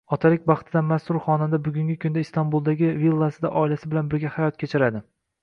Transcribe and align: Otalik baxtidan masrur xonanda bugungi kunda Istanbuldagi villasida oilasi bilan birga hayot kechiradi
Otalik 0.15 0.45
baxtidan 0.51 0.87
masrur 0.91 1.19
xonanda 1.25 1.59
bugungi 1.67 1.97
kunda 2.05 2.23
Istanbuldagi 2.25 2.91
villasida 3.03 3.53
oilasi 3.63 3.93
bilan 3.93 4.11
birga 4.17 4.35
hayot 4.41 4.61
kechiradi 4.65 5.07